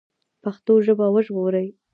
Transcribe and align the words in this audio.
پښتو 0.43 0.73
ژبه 0.85 1.05
وژغورئ 1.13 1.67